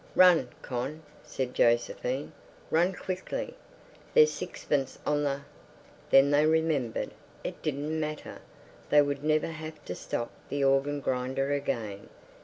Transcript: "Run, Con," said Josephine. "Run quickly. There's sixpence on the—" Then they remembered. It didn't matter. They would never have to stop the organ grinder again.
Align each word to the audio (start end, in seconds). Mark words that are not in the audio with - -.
"Run, 0.15 0.49
Con," 0.63 1.03
said 1.23 1.53
Josephine. 1.53 2.31
"Run 2.71 2.91
quickly. 2.91 3.53
There's 4.15 4.31
sixpence 4.33 4.97
on 5.05 5.23
the—" 5.23 5.41
Then 6.09 6.31
they 6.31 6.43
remembered. 6.47 7.11
It 7.43 7.61
didn't 7.61 7.99
matter. 7.99 8.39
They 8.89 9.03
would 9.03 9.23
never 9.23 9.49
have 9.49 9.85
to 9.85 9.93
stop 9.93 10.31
the 10.49 10.63
organ 10.63 11.01
grinder 11.01 11.51
again. 11.51 12.09